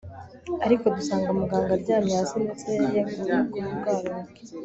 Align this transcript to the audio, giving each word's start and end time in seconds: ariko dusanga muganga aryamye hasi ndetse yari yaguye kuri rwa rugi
ariko 0.65 0.85
dusanga 0.95 1.29
muganga 1.39 1.71
aryamye 1.77 2.13
hasi 2.19 2.35
ndetse 2.43 2.67
yari 2.81 2.87
yaguye 2.99 3.63
kuri 3.69 3.75
rwa 3.79 3.93
rugi 4.01 4.41